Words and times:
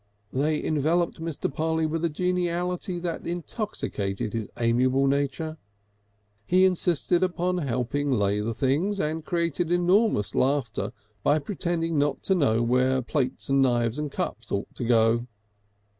They 0.33 0.59
enveloped 0.63 1.21
Mr. 1.21 1.53
Polly 1.53 1.85
with 1.85 2.03
a 2.03 2.09
geniality 2.09 2.97
that 2.97 3.27
intoxicated 3.27 4.33
his 4.33 4.49
amiable 4.57 5.05
nature; 5.05 5.59
he 6.47 6.65
insisted 6.65 7.23
upon 7.23 7.59
helping 7.59 8.11
lay 8.11 8.39
the 8.39 8.55
things, 8.55 8.99
and 8.99 9.23
created 9.23 9.71
enormous 9.71 10.33
laughter 10.33 10.91
by 11.21 11.37
pretending 11.37 11.99
not 11.99 12.23
to 12.23 12.33
know 12.33 12.63
where 12.63 13.03
plates 13.03 13.47
and 13.47 13.61
knives 13.61 13.99
and 13.99 14.11
cups 14.11 14.51
ought 14.51 14.73
to 14.73 14.85
go. 14.85 15.27